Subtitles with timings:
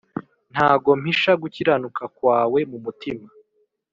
[0.53, 3.25] Ntabwo mpisha gukiranuka kwawe mu mutima